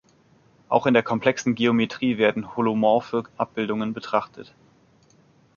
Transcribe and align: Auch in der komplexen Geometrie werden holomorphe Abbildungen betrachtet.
Auch 0.67 0.87
in 0.87 0.95
der 0.95 1.03
komplexen 1.03 1.53
Geometrie 1.53 2.17
werden 2.17 2.55
holomorphe 2.57 3.25
Abbildungen 3.37 3.93
betrachtet. 3.93 4.55